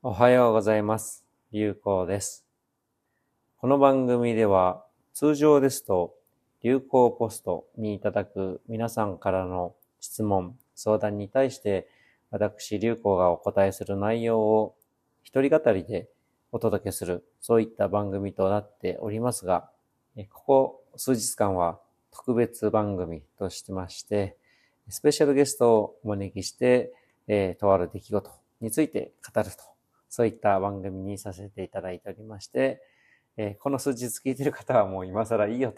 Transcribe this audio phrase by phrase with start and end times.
[0.00, 1.24] おはようございます。
[1.50, 2.46] 流行です。
[3.56, 6.14] この番組では通常ですと
[6.62, 11.88] 流行ポストにいただく皆さんからの質問、相談に対して
[12.30, 14.76] 私流行がお答えする内容を
[15.24, 16.08] 一人語りで
[16.52, 19.68] お届けするそういった番組となっておりますが、
[20.30, 21.80] ここ数日間は
[22.12, 24.36] 特別番組としてまして、
[24.88, 26.92] スペシャルゲストをお招きして、
[27.26, 28.30] えーとある出来事
[28.60, 29.77] について語ると、
[30.08, 32.80] そういった番組にさせていただいておりまして、
[33.36, 35.72] えーこの数日聞いている方はもう今更いいよ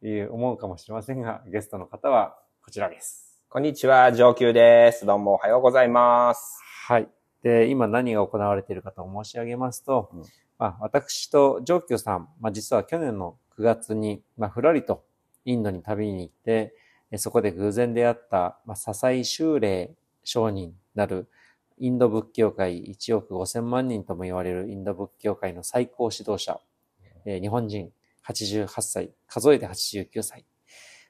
[0.00, 3.40] という思うかもしれませんが、ゲストの方はこちらです。
[3.48, 5.06] こんにちは、上級です。
[5.06, 6.60] どうもおはようございます。
[6.86, 7.08] はい。
[7.42, 10.22] で、今何が行われているかと申し上げますと、うん
[10.58, 15.04] まあ、私と上級さん、まあ、実は去年の9月に、まあ、ふらりと
[15.46, 16.74] インドに旅に行って、
[17.10, 21.28] えそこで偶然出会った、まあ、笹井修霊上人なる
[21.80, 26.60] インド仏教界1億5000万人とも言われるインド仏教界の最高指導者、
[27.24, 27.90] えー日本人
[28.28, 30.44] 88歳、数えて89歳。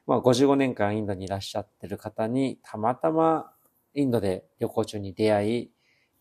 [0.07, 3.51] まあ、55年間インドにいらっしゃってる方に、たまたま
[3.93, 5.71] インドで旅行中に出会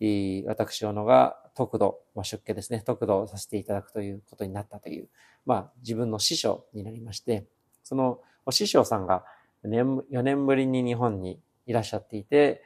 [0.01, 5.09] い、私、小野が特度、まあ、出家ですね、特度をさせていただくということになったという、
[5.47, 7.47] まあ、自分の師匠になりまして、
[7.84, 9.25] そのお師匠さんが
[9.65, 12.62] 4年ぶりに日本にいらっしゃっていて、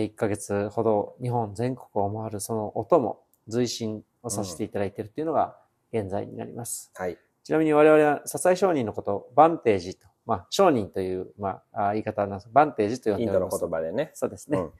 [0.00, 5.56] 1ヶ月ほど日本全国を回るそのお供、随心をさせていただいているというのが
[5.92, 6.90] 現在になります。
[6.94, 7.18] はい。
[7.44, 13.60] ちなみに我々は笹井商人のことをバンテージと、まあ、商人という、まあ、あ言い方なんですバンテージと呼んインドのでおります。
[13.60, 14.10] 言葉でね。
[14.14, 14.58] そうですね。
[14.58, 14.70] うん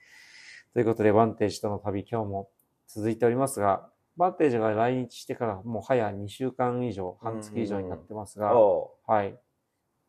[0.73, 2.49] ということで、バンテージとの旅、今日も
[2.89, 9.39] 続いておりますが、バンテージが来日してからもう早2週間以上、半月以上になってますが、はい。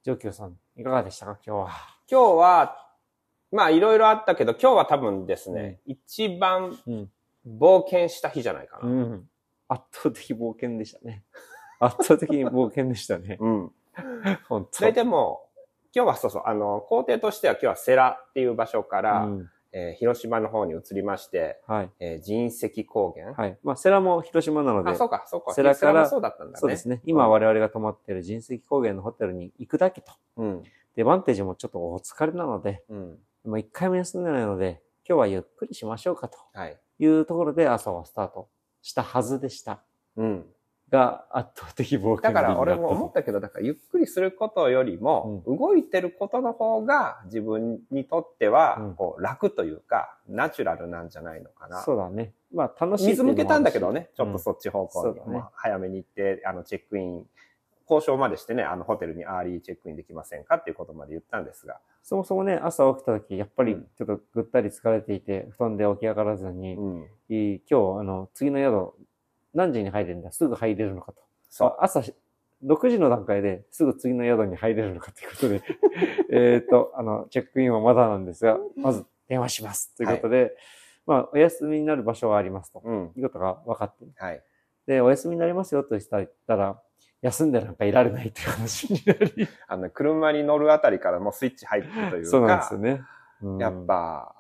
[0.04, 1.70] 上級さん、いかがでしたか、今日は。
[2.10, 2.83] 今日は、
[3.54, 7.10] まあいろいろあったけど、今日は多分ですね、一番うん。
[7.46, 8.88] 冒険した日じゃないかな。
[8.88, 9.30] うん。
[9.68, 11.24] 圧倒的冒険でしたね。
[11.80, 13.38] 圧倒的に冒険でしたね。
[13.40, 13.72] うん。
[14.48, 15.46] 本当それでも、
[15.94, 21.90] 今日はそうそう、あの、工程としては今日はセラっていう場所から、うんえー広島の方に移りまして、はい。
[22.00, 23.34] えー人石高原。
[23.34, 23.58] はい。
[23.64, 25.54] まあ、セラも広島なので、あ、そうか、そうか。
[25.54, 26.60] セラからもそうだったんだね。
[26.60, 27.02] そうですね。
[27.06, 30.14] 今我々が泊まっている人石高原のホテルに行くだけと。
[30.38, 30.64] うん。
[30.96, 33.20] で、バンテージもちょっとお疲れなので、うん。
[33.46, 36.78] もう一回も休んでないので、今日はゆっくりしましょうかとはい。
[37.00, 38.48] いうところで朝はスタート
[38.82, 39.82] したはずでした。
[40.16, 40.46] うん。
[40.90, 51.82] が、圧倒的冒険だから俺も思ったけど、だからゆっくりすることよりも、動いてることの方が自分にとってはうん、こう楽というか、ナチュラルなんじゃないのかな。
[51.82, 52.34] そうだね。
[52.54, 53.08] まあ、楽しい。
[53.08, 57.28] 水向けたんだけどね、ちょっとそっち方向に、うんねまあ早めに行って、あの、チェックイン、
[57.90, 61.80] 交渉までしてね、あの、ホテルにアーリーチェックインできませんかっていうことまで言ったんですが。
[62.04, 67.08] そもそもね、朝起きた時、やっぱりうんちょっとぐったり疲れていて、布団で起き上がらずに、うん。
[67.30, 68.94] いい今日、あの、次の宿、
[69.54, 70.32] 何時に入れるんだ？
[70.32, 71.22] すぐ入れるのかと。
[71.50, 71.70] そう。
[71.80, 72.14] あ朝し
[72.66, 75.62] 6時の段階ですぐ次の宿に入れるのかということで、
[76.32, 79.94] えっと、あの、チェックインはまだなんですが、まず電話します。
[79.96, 80.56] ということで、
[81.06, 82.82] まあ、お休みになる場所はありますと。
[82.84, 83.12] うん。
[83.16, 84.12] いうことが分かってる。
[84.16, 84.44] はい。
[84.88, 86.82] で、お休みになりますよと言ったら、
[87.22, 89.48] 休んでなんかいられないという話になり。
[89.68, 93.02] あの、車に乗るあたりからもうスイッチ入ってるというか、そうなんですよね。
[93.42, 94.36] うんやっ、ぱ、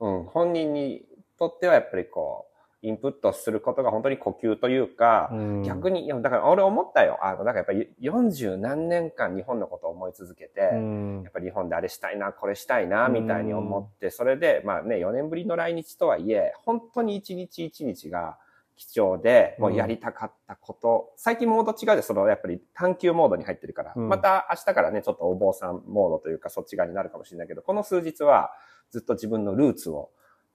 [0.00, 1.04] うん、本人に
[1.38, 2.48] とってはやっぱりこう、
[2.80, 7.18] インプットすることが本当に呼吸というか、うん逆に、いやだから俺思ったよ。
[7.22, 18.38] あの、だからやっぱり40何年間日本のことを思い続けて、うんやっぱり日本であれしたいな、これしたいな、みたいに思って、それで、まあね、4年ぶりの来日とはいえ、本当に一日一日が
[18.78, 24.08] 貴重で、もうやりたかったこと、最近モード違うで、そのやっぱり探求モードに入ってるから、うん。
[24.08, 28.52] また明日からね、ちょっとお坊さんモードというか、そっち側になるかもしれないけど、この数日は
[28.90, 30.10] ずっと自分のルーツを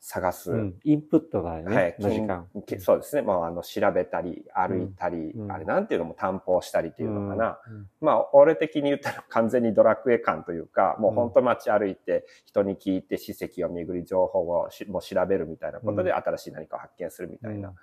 [0.05, 0.51] 探す。
[0.51, 0.75] うん。
[0.83, 2.47] インプットだよね、はい、の時間。
[2.65, 3.21] きそうですね。
[3.21, 5.51] まあ、あの、調べたり、歩いたり、うん。
[5.51, 7.61] あれなんていうのも担保したりっていうのかな。
[7.65, 7.87] うん。
[8.01, 16.17] まあ、俺的に言ったら完全にドラクエ感というか、もう本当街歩いて、人に聞いて、史跡を巡り、情報をしもう調べるみたいなことで、うん。
[16.17, 17.61] 新しい何かを発見するみたいうん。
[17.61, 17.73] な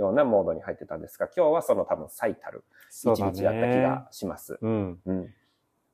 [0.00, 3.82] ようなモードに入ってたんですが、今日はその多分最たる一日だった気ね。
[3.82, 4.58] がします。
[4.60, 4.98] うん。
[5.04, 5.34] うん。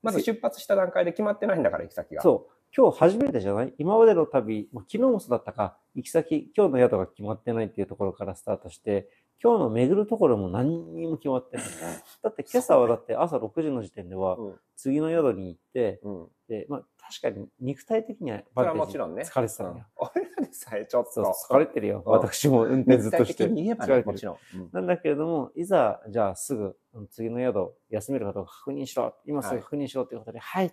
[0.03, 2.23] まず出発した段階で決まってないんだから、行き先が。
[2.23, 2.53] そう。
[2.76, 3.75] 今日初めてじゃない？
[3.79, 9.08] 今までの旅、まあ昨日もそうだったか、行き先、今日の宿が決まってないっていうところからスタートして、
[9.43, 11.67] 今日の巡るところも何にも決まってない。
[12.23, 14.61] だって今朝はだって朝6時の時点では、うん。
[14.77, 16.29] 次の宿に行って、うん。
[16.49, 19.23] で、まあ確かに肉体的にはそれはバンテージもちろんね。
[19.23, 19.75] 疲れてたのよ。
[19.77, 21.23] うん俺らでさえちょっと。
[21.50, 22.03] 疲れてるよ。
[22.05, 23.44] うん私も運転ずっとして。
[23.44, 24.37] 肉体的に言えばね、疲れてるもちろん。
[24.55, 29.15] うんなんだけれども、いざ、じゃあすぐ、うん次の宿、休めるかどうか確認しろ。
[29.25, 30.73] 今すぐ確認しろということで、はい、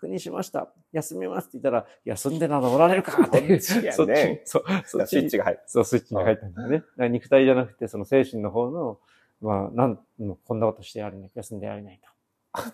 [0.00, 0.72] 国しました。
[0.92, 3.60] 休みますって言ったら、休んでなどおられるかって いう。
[3.60, 3.92] そっち
[4.44, 5.60] そう、そっちにスイッチが入る。
[5.66, 7.08] そう、スイッチに入ったんだよね。
[7.10, 8.98] 肉体じゃなくて、その精神の方の、
[9.40, 9.98] まあ、なん、
[10.44, 12.08] こんなことしてやれない、休んでやれないと。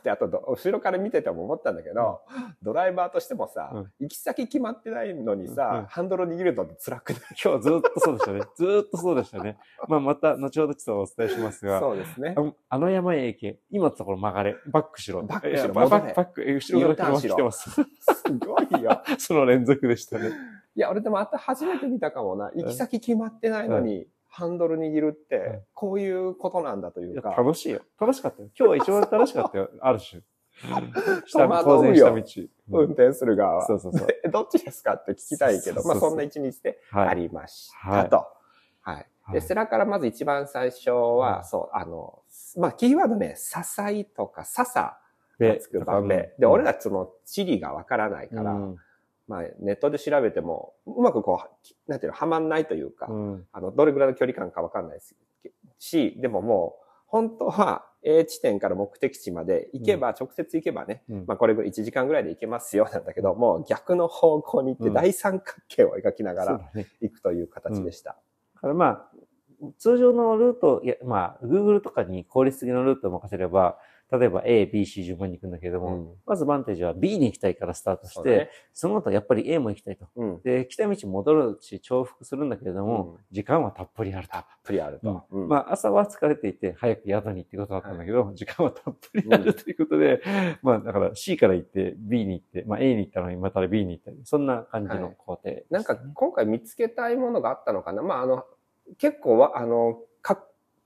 [0.03, 2.23] で、あとど、後ろから見てても思ったんだけど、
[2.63, 7.21] ドライバーとしてもさ、うん行き先決まってないのにさ、うんうんハンドル握るのって辛くない？
[7.43, 8.41] 今日ずっとそうでしたね。
[8.57, 9.59] ずーっとそうでしたね。
[9.89, 12.35] まあ、また、後ほどちょっとお伝えしますが、そうですね
[12.69, 12.79] あ。
[12.79, 13.59] の山へ行け。
[13.71, 14.57] 今のところ曲がれ。
[14.67, 15.23] バックしろ。
[15.23, 17.71] バックしろバック、バック、え後ろから車来てます。
[17.71, 17.85] す
[18.39, 19.03] ごいよ。
[19.19, 20.31] その連続でしたね。
[20.75, 22.51] いや、俺でもあと初めて見たかもな。
[22.55, 24.07] 行き先決まってないのに、
[24.37, 27.31] ハンドル握るっうんて、こういうことなんだといいうやか。
[27.31, 27.81] 楽しいよ。
[27.99, 28.49] 楽しかったよ。
[28.59, 29.71] 今日は一番楽しかったよ。
[29.81, 30.23] ある種。
[31.27, 32.49] 下戸惑当然下道。
[32.71, 33.67] 運転する側は。
[33.67, 34.07] そうそうそう。
[34.07, 37.17] で どっちですかって聞きたいけど、まあそんな一日であはい。
[37.17, 38.27] りましたはいと。
[38.83, 38.97] はい。
[38.97, 39.03] で、
[39.33, 42.23] はいセラからまず一番最初は、うんそう、あの、
[42.59, 44.99] まあキーワードね、ささいとかささ
[45.39, 46.31] がでつく場面。
[46.39, 48.77] で、俺らその地理がわからないから、うん
[49.29, 53.47] まあネットで調べても、うまくこう、なんていうの、はまんないというか、うん。
[53.53, 55.17] あの、どれぐらいの距離感かわかんないです
[55.79, 61.25] し、でももう、本当は A 地点から目的地まで行けば、直接行けばね、うん。
[61.27, 64.95] まあこれぐらい1時間ぐらいで行けますよなんだけど、もう逆の方向に行ってうん。
[64.95, 66.61] 大三角形を描きながら。
[67.01, 68.17] 行くという形でした。
[68.55, 69.11] だからまあ、
[69.79, 73.79] 通常のルート、いや、まあ、Google とかに効率的なルートを任せれば、
[74.13, 76.15] 例えば A、B、C 順番に行くんだけれども、うん。
[76.27, 78.51] まずバンテージは B に行きたいからスタートして、ね。
[78.73, 80.07] その後やっぱり A も行きたいと。
[80.15, 80.41] うん。
[80.43, 83.21] で、来た道戻るし重複するんだけれども、うん。
[83.33, 84.35] 時間はたっぷりあると。
[84.35, 85.25] たっぷりあると。
[85.31, 85.49] うん。
[85.49, 90.23] まあ、朝は疲れていて、早く宿にってことだったんだけど、時間はたっぷりあるということで、
[90.63, 98.03] まあ、だから C から行って B に行って、まあ A に行ったのにまた B に行ったり、そんな感じの工程でしたね、なんか今回見つけたいものがあったのかな？
[98.03, 98.45] まああの、
[98.99, 100.01] 結構は、あの、か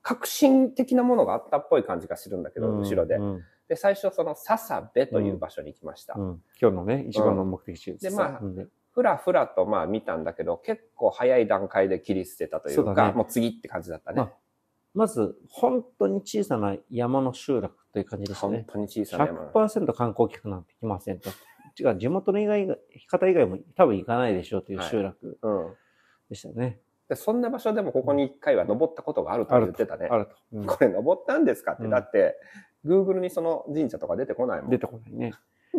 [0.03, 3.17] 革新的なものがあったっぽい感じがするんだけど、うん後ろで。
[3.17, 6.15] うんで、最初その笹部という場所に行きました。
[6.19, 14.17] うん今日のね、一番の目的地でまあうんでふらふらとまあ見たんだけど、結構早い段階で切り捨てたというか、そうだねもう次って感じだったね。
[14.17, 14.33] まあ
[14.95, 18.65] まず、本当に小さな山の集落という感じでしたね。
[18.67, 19.43] 本当に小さな山。
[19.53, 21.31] 100%観光客なんて来ませんと。
[21.79, 22.77] 違う、地元の以外が、
[23.09, 25.75] 方以外も多分行かないでしょうという集落うん。
[26.29, 26.81] でしたね。
[27.11, 30.07] で、そんな場所でもここに一回は登ったことがあると言ってたね。
[30.09, 30.37] あると。
[30.53, 31.83] うんこれ登ったんですかって。
[31.83, 32.37] うんだって、
[32.87, 34.71] Google にその神社とか出てこないもん。
[34.71, 35.35] 出てこないね。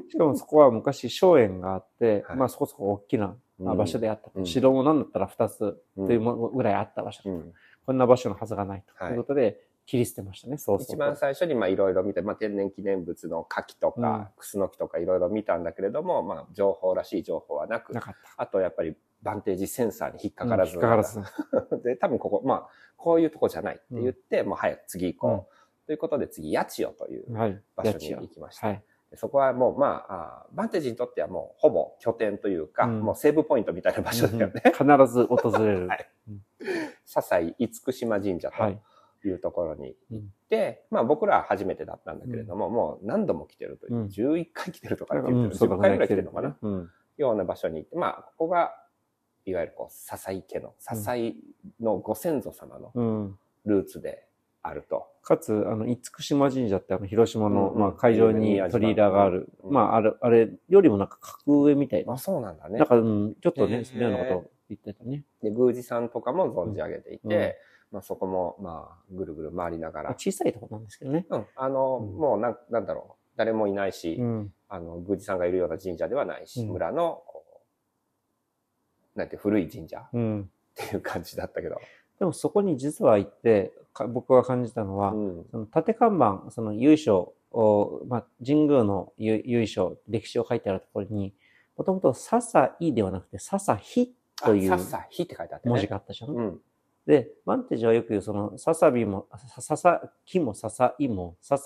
[0.10, 4.40] しかもそこは昔、荘園があって、はいまあそこそこ大きなうん場所であったと。
[4.40, 7.54] うん城もなんだったら2つうんというもぐらいあった場所、うん
[7.86, 18.44] こんな場所のはずがないとはいいうことで、切り捨てましたね、そうそう一番最初にまあいろいろ見て、まあ天然記念物の牡蠣とうんか、クスノキとかいろいろ見たんだけれども、まあ情報らしい情報はなくな、かった。
[18.44, 21.20] あとやっぱりバンテージセンサーに引っかからず、うん引っかからず。
[21.84, 25.36] で、多分ここ、まあ、こういうとこじゃないって言って、もう早く次行こう。
[25.38, 27.62] うんということで次、八千代というはい。
[27.76, 28.68] 場所に行きました。
[28.68, 28.84] はい。
[29.10, 34.62] でそこはもう、まああー、バンテージにとってはもうほぼ拠点というか、うんもうセーブポイントみたいな場所だよね。
[34.68, 35.88] 必ず訪れる。
[35.90, 36.08] はい
[37.04, 38.82] 笹井厳島神社はい。
[39.22, 46.90] というところにうん行って、まあ僕らは初めてだったんだけれども、もう何度も来てるという、うん11回来てるとかってうん、言ってる、そうだ10回ぐらい来てるのかな、うん。
[47.18, 48.72] ような場所に行って、まあ、ここが、
[49.46, 51.36] いわゆるこう、笹井家の、笹井
[51.80, 53.40] のご先祖様のうん。
[53.66, 54.26] ルーツで
[54.64, 55.08] あると。
[55.24, 59.50] かつ、あの、厳島神社ってあの、広島の、まあ、会場に鳥居がある。
[59.64, 62.14] うんまあ、あれ、あれよりもなんか格上みたいな。
[62.14, 62.88] あ、そうなんだねなん。
[62.88, 65.24] か、うん、ちょっとね、そのようなことを言ってたね。
[65.42, 67.52] で、宮司さんとかも存じ上げていて、うん
[67.92, 71.26] まあそこも、まあ、ぐるぐる回りながら、小さいとこなんですけどね。
[71.30, 74.54] うん、あの、うんもうなん、なんだろう、誰もいないし、うん。
[74.70, 77.41] あの、宮司さんがいるような神社ではないし、うん村の、こう、
[79.16, 80.50] なんて古い神社っうん。
[80.76, 81.80] ていう感じだったけど、
[82.20, 85.46] でもそこに実は行って、か僕が感じたのは、うん。
[85.52, 91.34] その縦看板、その由緒を、まあ、神宮の由由緒、歴史を書いてあるところに、
[91.78, 94.70] もともと笹井ではなくて笹日という。
[95.66, 96.32] 文字があったじゃん。
[96.32, 96.62] うん。
[97.06, 101.58] で、バンテージはよく言う、その、ささびも、さささきもささいも、さ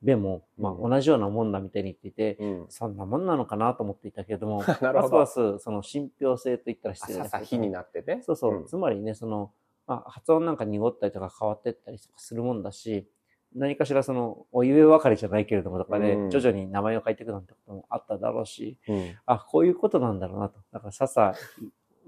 [0.00, 2.66] さべも、まあ、うん同じようなもんだみたいに言っていて、うん。
[2.68, 8.20] そんなもんなのかなと思っていたけれども、 なるほどますますその信憑性と言ったら失礼さだけどさひになってね。
[8.22, 9.52] そうそう、んつまりね、その、
[9.86, 13.08] まあ、発音なんか濁ったりとか変わってったりとかするもんだし、
[13.54, 19.16] 何かしらその、おゆえ別れじゃないけれどもとかで、うん徐々に名前を変えていくなんてこともあっただろうし、うん。
[19.26, 20.60] あ、こういうことなんだろうなと。
[20.70, 21.34] だから、ささ、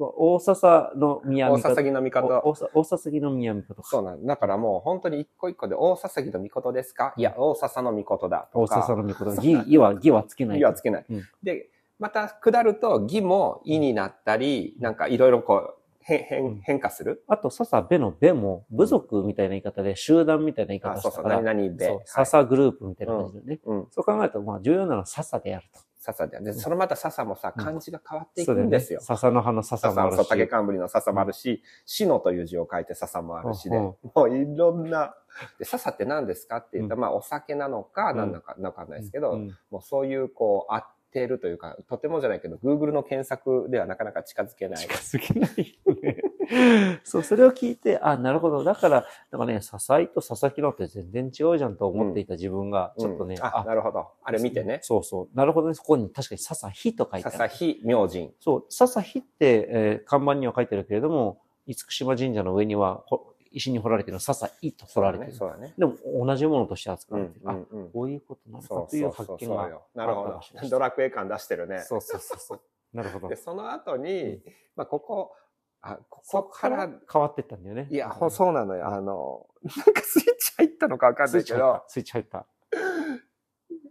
[0.07, 2.40] 大笹の宮大帝笹木の帝。
[2.45, 3.88] お大笹木の宮帝とか。
[3.88, 7.14] そうなんだからもう本当に一個一個で大笹木の帝ですか？
[7.16, 8.83] いや、大笹の帝だと大か。
[8.83, 9.25] 笹の御事。
[9.37, 10.61] 義、 義は、義はつけない。
[10.61, 11.07] 義はつけない。
[11.11, 17.23] うんで、また下ると義も意になったり、なんかいろいろこう、変、うん変、変化する？
[17.28, 21.85] あと、笹部の部も、部族みたいな言い方で、集団みたいな言い方したから、何々で。
[21.85, 23.61] そう、はい笹グループみたいな感じでね。
[23.66, 23.87] うん。
[23.90, 25.80] そう考えると、まあ、重要なのは笹であると。
[26.00, 26.40] 笹で。
[26.40, 28.47] で、そのまた笹もさ、うん漢字が変わってい。
[28.47, 29.00] くんですよ。
[29.02, 30.28] 笹の葉の笹もあるし。
[30.28, 35.14] 竹冠の笹もあるし、死のという字を書いて笹もあるしで、うんもういろんな、
[35.59, 44.79] で、笹って何ですかって言ったら、まあお酒なのか、うん何なのか、わかんないですけど、うんもうそういう、こう、合ってるというか、とてもじゃないけど、Google の検索ではなかなか近づけない。
[44.79, 46.23] 近づけないよね。
[47.05, 48.64] そう、それを聞いて、あ、なるほど。
[48.64, 54.09] だから、なんかね、笹井と佐々木のって全然違うじゃんと思っていた自分が、ちょっとね、うんあ、なるほど。
[54.23, 54.81] あれ見てね。
[54.83, 55.29] そうそう。
[55.35, 55.75] なるほどね。
[55.75, 57.37] そこに確かに笹火と書いてある。
[57.37, 58.35] 笹日明神。
[58.40, 65.33] そう、笹火って、えー看板には書いてあるけれども、厳島神社の上には、ほ石に彫られてるの笹井と彫られてる。
[65.33, 65.75] そうだね。
[65.76, 67.50] でも、同じものとして扱うんわれてる。
[67.50, 67.90] あ、うんうん。
[67.90, 69.80] こういうことなのかというそうそう発見が。
[69.95, 70.69] なるほど。
[70.69, 71.80] ドラクエ感出してるね。
[71.80, 72.61] そうそうそうそう。
[72.97, 73.37] なるほどで、。
[73.37, 74.42] その後に、うん
[74.76, 75.35] まあ、ここ、
[75.83, 77.88] あ、こそここかからら、変わってったんだよね。
[77.90, 78.87] いや、ほそうなのよ。
[78.87, 82.47] あの、なんかスイッチ入ったのかわかんスないけどスイッチ入った。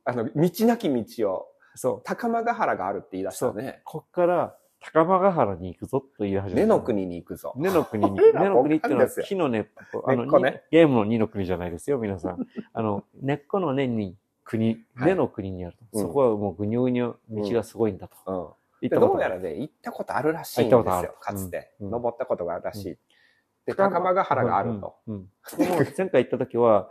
[0.05, 2.01] あの、道なき道を、そう。
[2.03, 3.81] 高間ヶ原があるって言い出したね。
[3.85, 6.61] こっから、高間ヶ原に行くぞと言い始めた。
[6.61, 6.81] 根の。
[6.81, 7.53] 国に行くぞ。
[7.57, 8.19] 根の国に。
[8.33, 10.03] 根の国っていうのは木の根っこ。
[10.07, 12.47] あの、ねにゲームの二の国じゃないですよ、皆さん。
[12.73, 18.57] あの、根っこの根に国、はい根の国にあるそこはもうぐにゅぐにゅ道がすごいんだと。
[18.81, 21.71] どうやらね、行ったことあるらしいんです行ったことあるよ、かつて。
[21.81, 22.97] うん登ったことがあるらしい。
[23.65, 24.95] で、高間ヶ原があると。
[25.07, 25.29] うん。
[25.97, 26.89] 前回行った時は、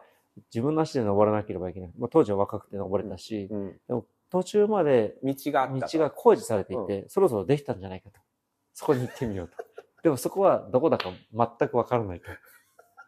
[0.55, 1.93] 自分の足で登らなければいけない。
[1.99, 3.81] まあ、当時は若くて登れたし、うん。
[4.31, 5.99] 途中まで道があったと。
[5.99, 8.21] 道が工事されていて、そろそろできたんじゃないかと。
[8.75, 9.57] そこに行ってみようと。
[10.03, 12.27] でもそこはどこだか全くわからないと。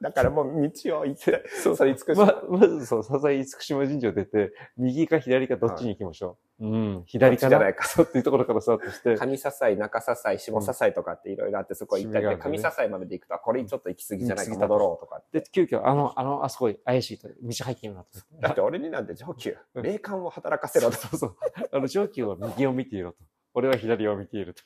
[0.00, 6.66] だからもう道を行って、そうそれ厳ま、まずそう、笹井厳島神社を出て、右か左かどっちに行きましょう。
[6.66, 9.16] うん、左かじゃないかそうっていうところからスタートして。
[9.16, 15.40] 上笹井、中笹井、下笹井とかっていろいろあって、そこ行ったりで、うん上笹井までで行くと、あこれちょっと行き過ぎじゃないか、行き過ぎた戻ろうとかって。
[15.40, 18.40] で、急遽、あの、あの、あそこ怪しいと、道入ってみようと。
[18.40, 20.96] だって俺になんて上級、うん霊感を働かせろと。
[20.96, 21.36] そうそう。
[21.72, 23.18] あの、上級は右を見ていろと。
[23.52, 24.62] 俺は左を見ていると。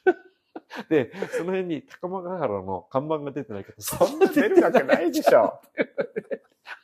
[0.88, 5.61] で、その辺に高間ヶ原の看板が出てないけど、そんな出るわけないでしょ。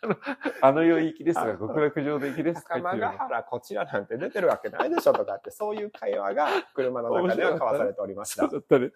[0.63, 8.51] あの世行きですが、極楽上で行きです高間ヶ原こちらなんて出てるわけないでしょとかって、そういう会話が車の中では交わされておりましたそう。
[8.53, 8.93] だったね。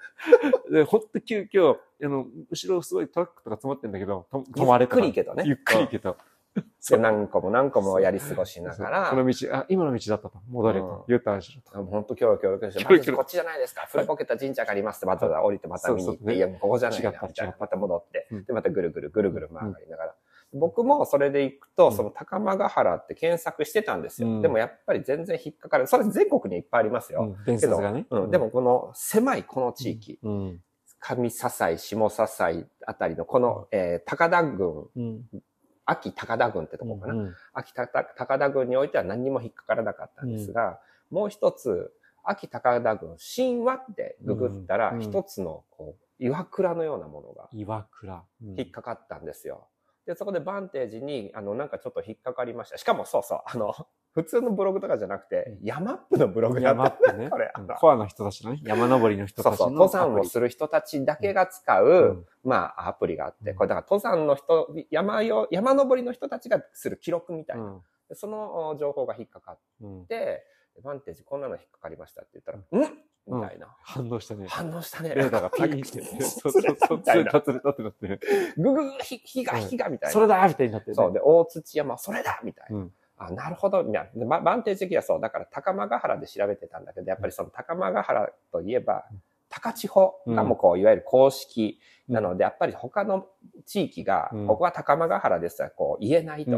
[0.70, 4.96] で、ほんと急遽、あの、後ろすごいトラックとか詰まってんだけど、と止まれた。
[4.96, 6.16] ゆっくり行けとねゆっくり行けと。
[6.88, 10.38] で何個も何個もやり過ごしながら、この道、あ、今の道だったと。
[10.48, 11.04] 戻れうんと。
[11.08, 11.84] U ターンしろと。
[11.84, 13.86] 本当キョロキョロキョロして、こっちじゃないですか。
[13.90, 17.56] 古ぼけた神社がありますって、また降りてまた見に行って、いや、ここじゃないな、違った違ったみたいな。
[17.58, 20.14] また戻ってうん、で、またぐるぐるぐるぐる回りながら。
[20.52, 24.28] 僕もそれで行くと、うんその高間ヶ原って検索してたんですよ。
[24.28, 25.86] うんでもやっぱり全然引っかかる。
[25.86, 27.34] それ全国にいっぱいありますよ。
[27.36, 28.06] うん伝説がね。
[28.10, 30.60] うん、でも、この狭いこの地域、うん。
[31.00, 35.24] 上笹井、下笹井あたりのこの、えー高田郡、うん。
[35.86, 37.14] 秋高田郡ってとこかな。
[37.14, 41.92] うん秋高田高田郡においては何にも引っかからなかったんですが、もう一つ、
[42.24, 48.24] 秋高田郡、神話ってググったらう、ん一つの、こう、岩倉のようなものが岩倉。
[48.42, 49.68] うん引っかかったんですよ。
[50.06, 52.78] で、そこでバンテージに、あの、なんかちょっと引っかかりました。
[52.78, 53.74] しかもそうそう、あの、
[54.14, 56.74] 普通のブログとかじゃなくて、ヤマップのブログだっ。
[56.74, 57.52] 山ったてねこれ。
[57.58, 58.60] うんコアの人たちのね。
[58.62, 59.80] 山登りの人そうそう、たちの。
[59.80, 67.80] 登山をする人たちだけが使う、うんまあ、アプリがあって、うんこれだから登山の人、山よ、山登りの人たちがする記録みたいな。
[68.12, 70.44] そのお情報が引っかかっうんて、
[70.84, 72.92] バンテージこんなの引っかかりましたって言ったら、ん
[73.26, 73.74] みたいな。
[73.82, 74.46] 反応したね。
[74.48, 75.14] 反応したね。
[75.14, 76.22] レーダーがピーンって。
[76.22, 76.98] そうそうそう。
[76.98, 77.40] みたいな。
[77.40, 78.20] 釣れたってなってる。
[78.58, 80.12] ぐぐぐ、ひ、ひが、ひが、みたいな。
[80.12, 80.92] それだみたいになって。
[80.92, 81.12] そう。
[81.12, 82.86] で、大土山、それだみたいな。
[83.20, 83.82] うんあ、なるほど。
[83.82, 85.20] いや、でババンテージ的にはそう。
[85.20, 89.04] だから、高間ヶ原で調べてたんだけど、やっぱりその高間ヶ原といえば、
[89.48, 91.78] 高千穂がもうこう、いわゆる公式
[92.08, 93.26] なので、やっぱり他の
[93.66, 96.50] 地域が、うんここは高間ヶ原ですとはこう言えないと。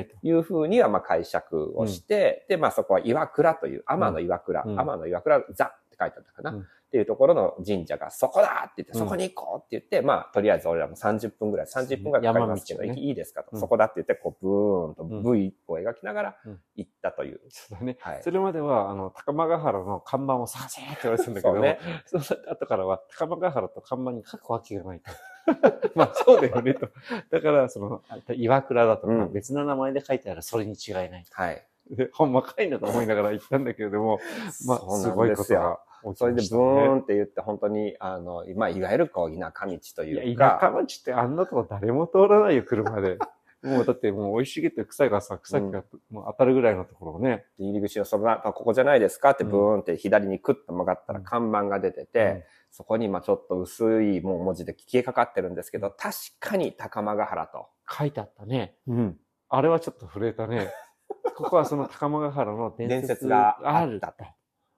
[0.00, 0.16] いと。
[0.22, 17.40] いうふうにはまあ解釈をして、で、まあそこは岩倉という、天の岩倉、うん天の岩倉座って書いてあったかな、うんっていうところの神社がそこだって言って、うんそこに行こうって言って、まあとりあえず俺らも30分ぐらい、30分ぐらいかかりますけど、いいですかと、うんそこだって言って、こうブーンとうん V を描きながらうん行ったという。
[17.48, 17.96] そうだね。
[17.98, 18.30] はいそ。
[18.30, 21.78] れまでは、あの、高間ヶ原の看板を探せって言われてたんだけど、そうね。
[22.06, 22.22] その
[22.52, 25.10] 後からは、高間ヶ原と看板に書くわけがないと。
[25.96, 26.88] まあ、そうだよねと。
[27.30, 28.02] だから、その、
[28.34, 31.24] 岩倉だとか、うん別の名前で書いてあるそれに違いない。
[31.30, 31.66] はい。
[31.90, 34.18] で、ほんまかいなと思いながら行ったんだけれども、
[34.66, 36.62] まあ、そうすごいことが起それでブきましたね。
[36.62, 43.18] ーンって言って、本当に、あの、まあ、いわゆるこう、田舎道といいうや、田舎か、町ってあんなとこ誰も通らないよ、車で。
[43.62, 47.46] もうだってもう生い茂って草がさ、草木がもう当たるぐらいのところをね。
[47.58, 57.68] 入り口のその、あここじゃないですかってブーンって左にクッと曲がったらうん看板が出てて、そこにまあちょっと薄いもう文字で消えかかってるんですけど、確かに高間ヶ原と。
[57.88, 58.74] 書いてあったね。
[58.88, 59.16] うん。
[59.48, 60.68] あれはちょっと震えたね。
[61.36, 64.30] ここはその高間ヶ原の伝説伝説ががあるあったと。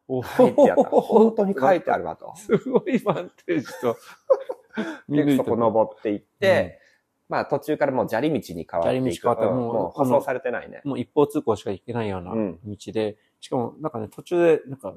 [0.06, 0.84] お書いてあった。
[0.90, 2.34] 本当に書いてあるわと。
[2.36, 3.96] すごいバンテージと。
[5.08, 6.78] で、そこ登っていって、
[7.28, 8.96] まあ途中からもう砂利道に変わって。
[8.96, 10.82] 砂利道変わってうんもう舗装されてないね。
[10.84, 14.94] もう一方通行しか行けないようなうん道で、しかもなんかね、途中で、なんか、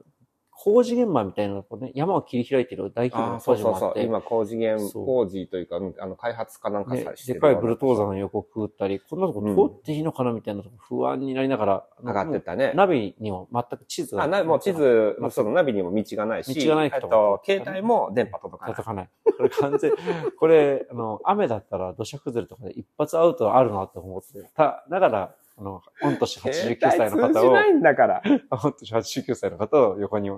[0.59, 4.01] 工事現場みたいなのこうね、山を切り開いてる大規模なああ、そ工うそうそう。
[4.01, 12.73] 今工事現、工事というか、うんあの、開発かなんかねさしてでかいブルトーザーの横くぐったり、こんなとこ通っていいのかなみたいなとこ不安になりながら、上がってたね。
[12.75, 14.23] ナビにも全く地図が。
[14.23, 18.85] あ、な、もう地図まあ、そのナビにも道がないし、道がないえっと、携帯も電波届かない届。
[18.85, 19.09] かない。
[19.37, 19.91] これ完全、
[20.39, 24.85] これ、あの、雨だったら土砂崩れとかで一発アウトあるなと思ってた。
[24.89, 28.21] だから、あの、御年89歳の方をな、いんだから。
[28.51, 30.29] 御年89歳の方を横に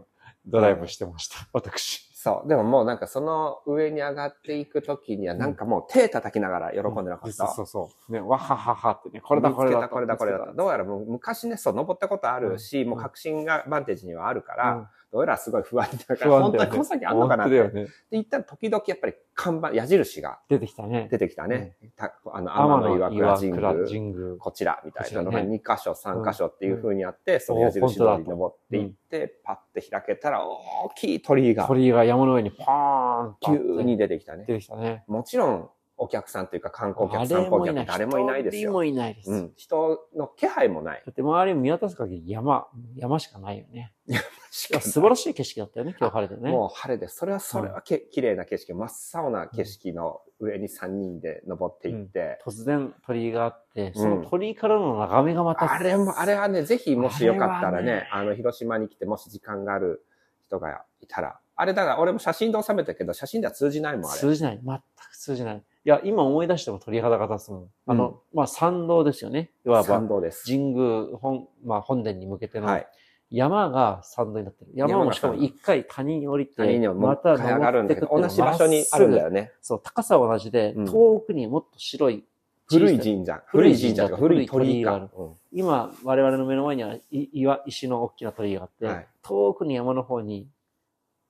[0.45, 1.47] ドライブしてました。
[1.51, 2.09] 私。
[2.13, 2.49] そう。
[2.49, 7.31] でももうなんかその上に上がっていくときにはなんかもう手叩きながら喜んでなかった。
[7.31, 8.11] そうそうそう。
[8.11, 9.89] ね、わはははってね、これだこれだ。
[9.89, 10.53] これだこれだと。
[10.53, 17.69] どうやらもう昔ね、そう、登ったことあるし、もう確信がバンテージにはあるから、どうやらすごい不安だから、本当にこの先あんのかなって。
[17.69, 17.87] ね。
[18.11, 21.07] 言ったら時々やっぱり看板、矢印が出てきたね。
[21.09, 21.75] 出てきたね。
[21.95, 23.73] たあの、天の岩倉神宮。
[23.85, 24.37] 神宮。
[24.37, 34.45] こちらみたいなのがこちらね2箇所、3箇所っていう風にあって、その矢印通りに登っていって、パッて開けたら大きい鳥居が鳥居が山の上にパーン急に出てきたね。
[34.47, 35.03] 出てきたね。
[35.07, 38.69] もちろんお客さんというか観光客、散歩客誰もいないですよ。
[38.69, 39.31] 誰もいないです。
[39.31, 39.51] うん。
[39.57, 41.03] 人の気配もない。
[41.05, 43.91] だって周り見渡す限り山、山しかないよね。
[44.51, 46.51] 素晴らしい景色だったよね、今日晴れてね。
[46.51, 60.05] もう晴れで、それはそれはけ、綺麗な景色、真っ青な景色の上に3人で登っていって、突然鳥居があって、その鳥居からの眺めがまた、あれも、あれはね、ぜひもしよかったらねね、あの、広島に来て、もし時間がある
[60.45, 64.19] 人がいたら、あれだから、俺も写真で収めたけど、写真では通じないもん、あれ。
[64.19, 64.59] 通じない。
[64.63, 64.81] 全く
[65.17, 65.57] 通じない。
[65.57, 67.67] いや、今思い出しても鳥肌が立つもん。
[67.85, 69.51] あの、まあ、参道ですよね。
[69.65, 70.45] いわば参、道です。
[70.45, 72.87] 神宮本、まあ、本殿に向けてのはい。
[73.31, 74.71] 山が参道になってる。
[74.73, 79.51] 山もしかも一回谷に降りて、谷にももう一回上がるんだけど、同じ場所にあるんだよね。
[79.61, 82.23] そう、高さは同じで、うん遠くにもっと白い、
[82.65, 83.43] 古い神社。
[83.47, 85.13] 古い神社とか古い鳥居があるか。
[85.17, 90.47] うん今、我々の目の前にはい岩、石の大きな鳥居があって、はい遠くに山の方に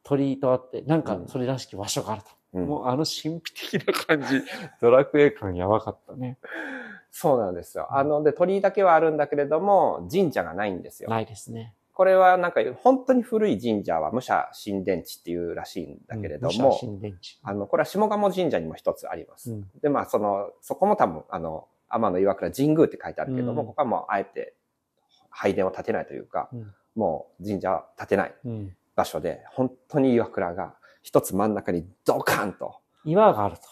[0.03, 2.29] 鳥居とあって、なんかうんそれらしき場所があると。
[2.53, 4.41] うんもうあの神秘的な感じ、
[4.81, 6.37] ドラクエ感やばかったね。
[7.11, 7.87] そうなんですよ。
[7.91, 11.09] あの、で、鳥居だけはあるんだけれども、神社がないんですよ。
[11.09, 11.73] ないですね。
[11.99, 17.37] これはなんか、本当に古い神社は武者神殿地っていうらしいんだけれどうん武も、者神殿地。
[17.43, 19.51] あの、これは下鴨神社にも一つあります。
[19.51, 24.53] うんで、まあ、その、そこも多分、あの、天の岩倉神宮って書いてあるけども、うんここはもうあえて
[25.29, 33.63] 拝殿を建てないというか、うんもう神社は建てないうん場所で、本当に岩倉が一つ真ん中にドカンと、岩があると。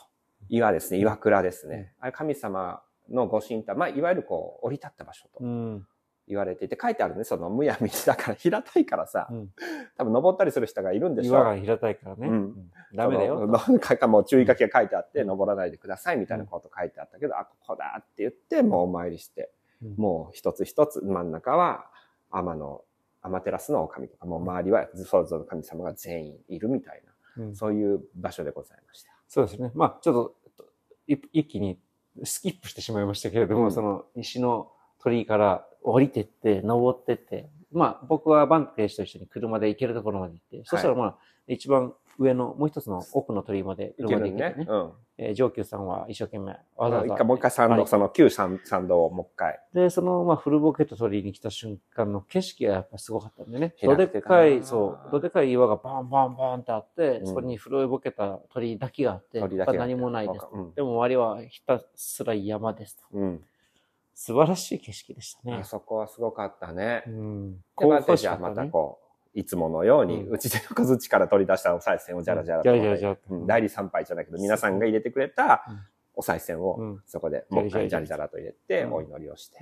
[0.50, 1.94] 岩ですね、岩倉ですね。
[2.02, 5.88] あれ神様のご神体、まあ、いわゆるこう、降り立った場所とうん。
[6.28, 9.50] 言われていて、書いてあるね、その、むやみだから平たいからさ、うん。
[9.98, 11.34] 多分登ったりする人がいるんでしょ。
[11.34, 12.28] 岩が平たいからね。
[12.28, 12.34] うん。
[12.34, 12.72] うん。
[12.94, 13.48] ダメだよ。
[13.48, 19.96] なんかもう注意書きが書いてあって、登らないでくださいみたいなこと書いてあったけど、あ、ここだって言って、もうお参りして、うん。
[19.96, 21.86] もう一つ一つ真ん中は
[22.30, 22.84] 天の、
[23.22, 27.02] 天照の神とか、もう周りはそれぞれの神様が全員いるみたい
[27.38, 27.50] うん。
[27.52, 29.12] な、そういう場所でございました。
[29.30, 29.72] そうですね。
[29.76, 30.66] まあ、ちょっと、
[31.08, 31.80] い一気に
[32.24, 33.72] スキップしてしまいましたけれども、うん。
[33.72, 44.50] その石の鳥居から降りてって、登ってって、まあ、僕はバンテージと一緒に車で行けるところまで行って、そしたらまあ、一番上のもう一つの奥の鳥居まで車で行けてね。。
[44.50, 44.92] るねうん。
[45.20, 49.60] えー上級さんは一生懸命わざわざ一回もう一回参道、はいその旧参参道をもう一回。
[49.74, 53.74] で、その、まあ、フルボケット鳥居に来た瞬間の景色がやっぱすごかったんでね。
[53.82, 60.50] 開どでかい、そう、どでかい岩がバンバンバンってあって、うんそこに古いボケた鳥居だけがあって、鳥居だけ何もないですと。
[60.54, 63.04] うんでも周りはひたすら山ですと。
[63.14, 63.44] うん。
[64.20, 65.58] 素晴らしい景色でしたね。
[65.62, 65.64] あ。
[65.64, 67.04] そこはすごかったね。
[67.06, 67.10] う。
[67.12, 67.52] ん。
[67.54, 69.00] で、興バンテージはまたこ
[69.36, 75.80] う、いつものように、うちでの小槌から取り出したお賽銭をじゃらじゃらと、じゃらじゃらじゃら代理参拝じゃないけど、皆さんが入れてくれたうん。
[76.16, 78.94] お賽銭うをん、そこでもう一回じじゃりじゃらと入れて、うん。
[78.94, 79.60] お祈りをして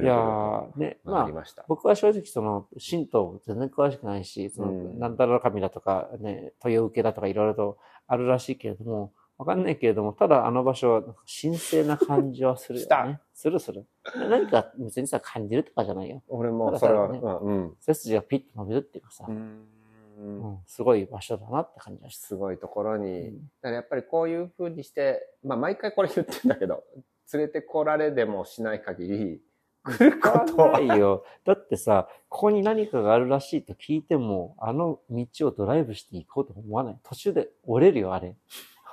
[0.00, 1.64] いやね、まあ。
[1.68, 4.98] 僕は正直その、神道全然詳しくないし、その、うん。
[4.98, 11.02] なんだら神だとか、ね、豊受けだとかいろいろとあるらしいけれども、わかんないけれども、ただあの場所は
[11.42, 13.20] 神聖な感じはするよ したね。
[13.34, 13.86] するする。
[14.14, 16.22] 何か別にさ、感じるとかじゃないよ。
[16.28, 19.68] 俺もそれは、ただうんうん背筋がピッと伸びるっていうかさ、ううん
[20.54, 22.26] ん、すごい場所だなって感じがした。
[22.28, 26.84] すごいところうに、んだからやっぱりこういう風にして、まあ毎回これ言ってんだけど、
[27.32, 29.42] 連れてこられでもしない限り、
[29.84, 31.24] 来ることはんないよ。
[31.44, 36.98] だってさ、ここに何かがあるらしいと聞いても、あの道をドライブしていこうと思わない。
[37.02, 38.36] 途中で折れるよ、あれ。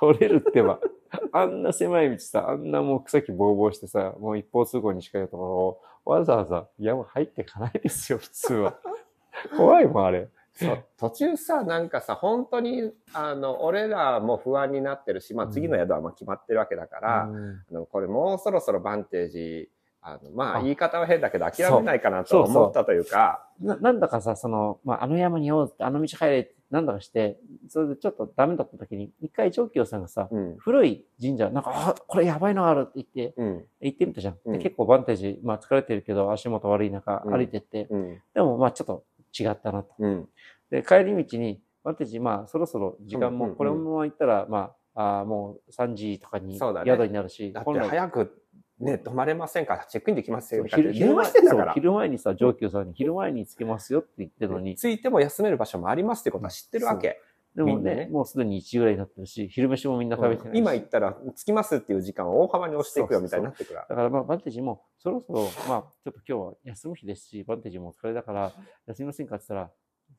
[0.06, 0.80] 折れるってば。
[1.32, 8.78] あんな狭い道さ、あんなもう草木ぼうぼうしてさ、もう一方通行に近いところを、わざわざ山入ってかないですよ、普通は。
[9.56, 10.28] 怖いもん、あれ。
[10.52, 17.64] そう、途中さ、なんかさ、本当に、あの、俺らも不安になってるし、まあ次の宿はまあ決まってるわけだから、うん。
[17.70, 19.70] あの、これもうそろそろバンテージ、
[20.02, 20.62] あの、まああ。
[20.62, 22.46] 言い方は変だけど諦めないかなとそう。
[22.46, 30.56] そう思ったというか、ななんだかさ、その、まあ、あの山にようあの道入れって、なんだかして、それでちょっとダメだった時に、一回上京さんがさ、うん。
[30.58, 33.64] 古い神社、なんか、あ、これやばいのあるって言って、うん。
[33.80, 34.34] 行ってみたじゃん。
[34.34, 38.18] でうん結構バンテージ、まあ疲れてるけど足元悪い中うん歩いてって、うん。
[38.34, 39.04] でもまあちょっと
[39.38, 39.94] 違ったなと。
[39.98, 40.28] うん。
[40.70, 48.42] で、帰り道に、バンテージ、まあそろそろ時間も、これもま行ったら、まあ、あーもう3時とかにそうだね宿になるし、だって早く
[48.80, 50.64] ね、泊まれませんから、チェックインできますよ。
[50.64, 51.72] 昼電話してんだから。
[51.74, 57.20] 昼前にさ、上級さんに昼前に着けますよって言ってるのに、ついても休める場所もありますってことは知ってるわけ。
[57.54, 60.58] でもねね、もうすでに1時ぐらいになってるし、昼飯もみんな食べてないし。
[60.58, 63.74] 今言ったら、着きますっていう時間を大幅に押していくよみたいになってくる。
[63.74, 68.52] だからまあ、バンテージも、そろそろ、まあ、ちょっと今日は休む日ですし、バンテージもお疲れだから、
[68.86, 69.70] 休みませんかって言ったら、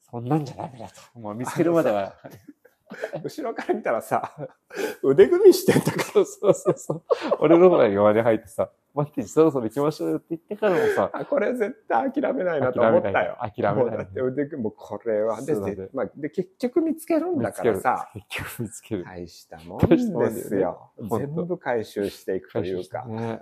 [0.02, 1.20] そんなんじゃダメだと。
[1.20, 2.16] もう見つけるまでは。
[3.24, 4.34] 後ろから見たらさ、
[5.04, 7.04] 腕組みしてんだかそうそうそうそう。
[7.40, 13.38] 俺の方が弱に入ってさ、バンテージそろそろ行きましょうよって言ってからもさ、ら、あこれ絶対諦めないなと思ったよ。
[13.40, 13.98] 諦めない。
[13.98, 15.42] だって腕組み、もうこれは。
[15.42, 15.56] で、
[15.94, 18.12] まあ、で、結局見つけるんだからさ。
[18.14, 19.04] 結局見つける。
[19.06, 20.62] 大したもんですよ。
[20.62, 23.06] よね全部回収していくというか。
[23.06, 23.42] ね、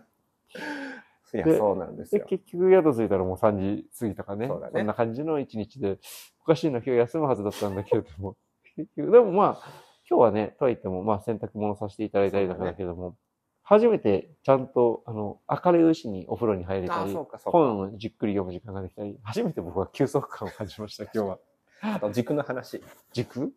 [1.34, 2.26] いや、でそうなんですで、よ。
[2.28, 4.48] 結局宿着いたらもう3時過ぎとかね。
[4.48, 5.98] そねんな感じの一日で、
[6.44, 8.36] おかしいな、今日休むはずだったんだけれども。
[8.78, 9.72] でもまあ、
[10.10, 13.16] 今日はね、とはいっても、まあ洗濯物させていただいたりだからだけども、
[13.64, 17.60] 初めてちゃんと、あの、明るいうちにお風呂に入れたあ、りそ、うか、そうか。
[17.60, 21.40] 本をじっくり読む時間ができたり、初めて僕は休息感を感じました、 今日は。
[21.82, 22.84] あと、軸の話。
[23.14, 23.52] 軸？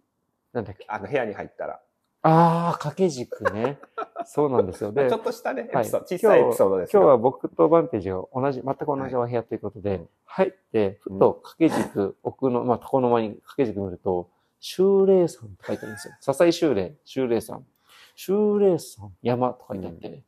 [0.53, 0.85] なんだっけ？
[0.89, 1.81] あの、部屋に入ったら。
[2.25, 3.79] ああ、掛け軸ね。
[4.27, 4.93] そうなんですよ。
[4.95, 14.31] で、ちょっとしたね、エはいピソード、小さいエピソードです今日がは僕とバンテージが同じ、全く同じお部屋ということで、うん入って、ふと掛け軸、奥の、まあ、床の間に掛け軸見ると、
[14.65, 16.15] 修霊山って書いてあるんですよ。
[16.21, 17.67] 笹井修霊、修霊山。
[18.15, 20.23] 修霊山、山と書いてあって、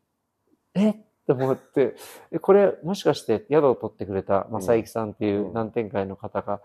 [0.74, 0.90] え？
[0.90, 0.94] っ
[1.26, 1.94] て思って、
[2.32, 6.60] え、これ、もしかして宿を取ってくれた、まあ、うん佐伯さんっていううん南天会の方が、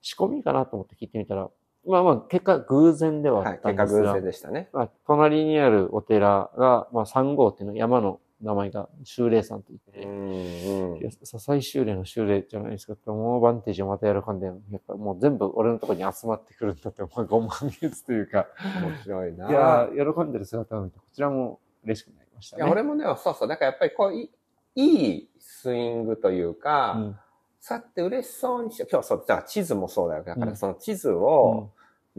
[0.00, 1.48] 仕込みかなと思って聞いてみたら、
[1.86, 4.68] まあまあ、結果偶然ではあはい、ったんですが、結果偶然でしたね。
[4.72, 17.50] まあ、隣にあるお寺が、まあ、三号っていうの山の名前が修霊山と言って、うん、うんいや、笹井修霊の修霊じゃないですかって、もうバンテージをまた喜んで、やっぱもう全部俺のところに集まってくるんだって、まあ、ご満
[17.80, 18.46] 悦というか、
[18.82, 19.50] 面白いな。
[19.50, 22.62] いやー、喜んでる姿を見て、こちらも嬉しくなりましたね。
[22.62, 23.48] いや、俺もね、そうそう。
[23.48, 24.30] だからやっぱりこう、い
[24.74, 27.18] いいスイングというか、うん、
[27.60, 30.24] さって嬉しそうにして、今日そう、だから地図もそうだよ。
[30.24, 31.70] だかうんらその地図を、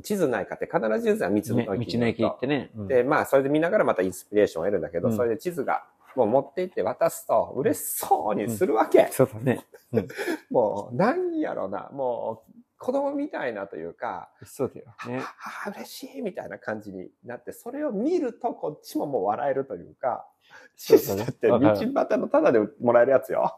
[0.01, 2.71] 地図ないかって必ず地図は道のね、道駅の駅行ってね。
[2.75, 5.83] うんで、まあ、それで見ながらまたインスピレーションを得るんだけど、うんそれで地図が、
[6.15, 9.09] もう持って行って渡すと、嬉しそうにするわけ。
[9.11, 9.65] そうだね。
[10.49, 15.21] もう、なんやろな、もう、子供みたいなというか、そうだよね。
[15.23, 20.27] ああ、嬉しいみたいな感じになって、それを見るとこっちももう笑えるというか、
[20.75, 23.57] そうだ って道端のタダでもらえるやつよ。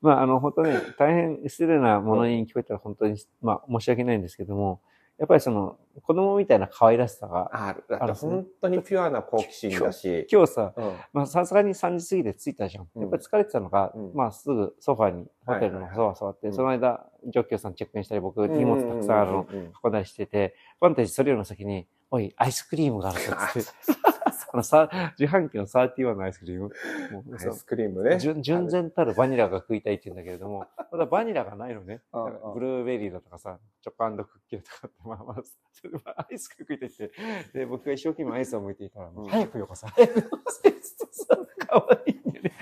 [0.00, 4.80] まあ、あの、本当ね、大変失礼なものに聞こえたら本当に、まあ、申し訳ないんですけども、
[5.20, 7.84] やっぱりその、子供みたいな可愛らしさが、ある。
[7.90, 10.26] ある本当にピュアな好奇心だし。
[10.32, 12.88] 今日さ、うんまあ、さすがに3時過ぎで着いたじゃん。
[12.94, 19.46] うんやっぱり疲れてたのが、うんまあ、すぐソファに、ホテルのソファ座って、うんその間、ジョッキョさんチェックインしたり、僕、荷物たくさんあるの、
[19.84, 23.30] 運んだりしてて、バンテージそれよりも先に、おい、アイスクリームがあるって。
[24.52, 26.62] あの、さ、自販機の31のアイスクリーム？
[27.12, 28.18] もうアイスクリームね。
[28.18, 32.02] 純純然たるバニラが食いたいって言うんだけれども、 まだバニラがないのね。
[32.12, 37.12] ブルーベリーだとかさ、チョコクッキーとかって、まあまあ、それはアイスが食いたいって。
[37.52, 41.36] で、僕が一生懸命アイスを剥いていたら、もう早くよこさ、早くよこさ、
[41.66, 42.52] かわいいんだよね。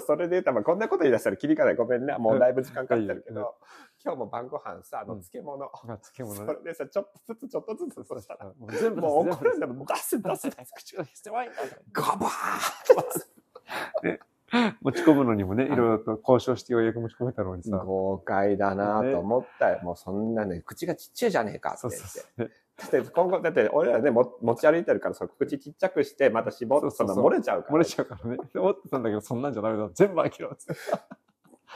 [0.00, 1.76] それで言うと、まあ、こんなこと言い出したら切りがない。
[1.76, 2.16] ごめんね。
[2.18, 3.54] もうだいぶ時間かかってるけうんど、
[4.02, 5.58] 今日も晩ご飯さ、あの、漬物。
[5.58, 6.46] まあ、漬物ね。
[6.46, 9.86] それでさ、ちょっとずつ、ちょっとずつ、そしたら、もう全部もう怒るんだもん。
[9.86, 10.72] 出せ、出せ、出せ。
[10.74, 11.56] 口が狭いんだ。
[11.92, 14.18] ガバー
[14.82, 17.76] 持ち込むのにもね、はいいろいろと交渉してようやく持ち込めたのにさ。
[17.78, 19.80] 豪快だなと思ったよ。
[19.82, 21.96] もうそんなね、口がちっちゃいじゃねえかって
[22.36, 22.54] 言って。
[22.80, 27.74] だって今後、だって俺らね、も持ち歩いてるから、その口ちっちゃくして、また絞って、そうそそうそうの漏れちゃうから。
[27.74, 28.38] 漏れちゃうからね。
[28.54, 29.88] 思ってたんだけど、そんなんじゃダメだ。
[29.92, 30.76] 全部飽きろっつっ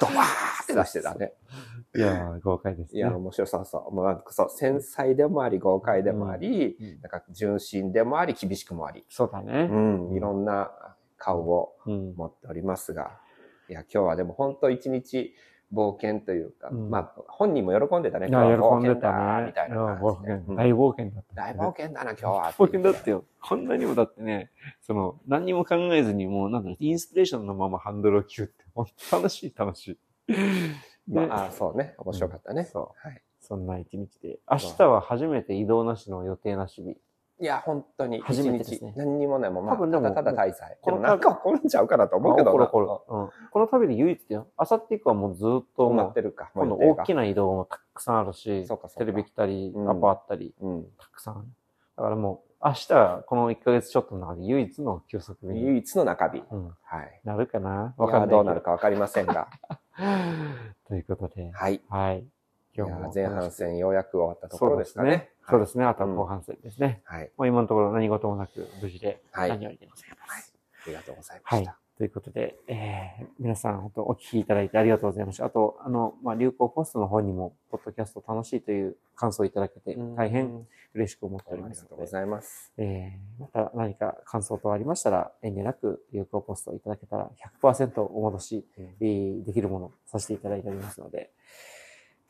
[0.00, 1.34] ドバーって出してたね。
[1.92, 1.98] て。
[1.98, 2.98] いやー、豪快ですね。
[2.98, 3.94] いや、面白そうそう。
[3.94, 9.04] もうなんかそう、繊細でもあり、豪快でもあり、うんなんか純真でもあり、厳しくもあり。
[9.08, 9.74] そうだねう。
[9.74, 10.72] ん、いろんな
[11.16, 12.14] 顔をうん。
[12.16, 13.18] 持っておりますが、
[13.68, 15.34] いや、今日はでも本当一日
[15.74, 18.28] 冒険というか、うんまあ、本人も喜んでたね。
[18.28, 19.76] 今日は喜んでたみたいな。
[19.96, 21.34] 冒険うん大冒険だった。
[21.34, 22.52] 大冒険だな、今日は。
[22.52, 23.24] 冒険だってよ。
[23.42, 29.98] こんなにもだってね、その、何にも考えずにもう、なんだろう、インスピレーションのままハンドルを切るって、本当楽しい、楽しい。
[31.08, 31.94] まねあ、あそうね。
[31.98, 32.64] 面白かったね。
[32.64, 33.20] そはい。
[33.40, 34.38] そんな一日で。
[34.50, 36.96] 明日は初めて移動なしの予定なし日。
[37.40, 38.20] いや、本当に。
[38.20, 39.50] 初めてですね一日何にもない。
[39.50, 40.78] もう、まあ、多分でもただただ滞在。
[40.80, 42.52] このなんか起こるんちゃうかなと思うけどな。
[42.52, 43.30] こる起こるうん。
[43.50, 44.46] この旅で唯一だよ。
[44.56, 46.50] あさって以降はもうずっと止まもう、ってるか。
[46.54, 48.66] 今度もう予定が大きな移動もたくさんあるし
[48.96, 50.86] テレビ来たり、うんアポあったり、うん。
[50.98, 51.46] たくさんある。
[51.96, 56.42] だからもう、明日はこの1ヶ月ちょっとの中で唯一の休息日に、唯一の中日。
[56.50, 57.20] うん、はい。
[57.24, 57.94] なるかな？
[57.98, 59.48] わわかんないけどうなるかわかりませんが。
[60.88, 61.82] ということで、はい。
[61.88, 62.26] はい。
[62.74, 63.00] い今日も。
[63.02, 65.30] や前半戦ようやく終わったところですかね。
[65.48, 65.84] そうですね。
[65.84, 67.02] あとは後半戦ですね。
[67.04, 67.30] はい。
[67.36, 70.54] まあ今のところ何事もなく無事ではい何よりでございます。
[70.84, 71.78] ありがとうございまはいした。。
[71.96, 75.44] ということで、えー、皆さん本当お聞きいただいてありがとうございました。
[75.44, 82.72] あと、あの、まあ、流行ポストの方にも、ポッドキャスト楽しいという感想をいただけて、大変嬉しく思っておりあますので、りがとうございます。
[82.78, 87.30] えー、また何か感想等ありましたら、遠慮なく流行ポストをいただけたら
[87.62, 91.30] 100%お戻し、うんえーできるものをさせていただいておりますので、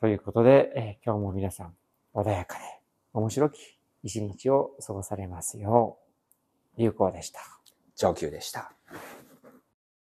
[0.01, 1.75] ということで、え今日も皆さん
[2.15, 2.65] 穏やかで
[3.13, 5.99] 面白き一日を過ごされますよ
[6.77, 7.41] う、流行でした。
[7.97, 8.74] 上級でした。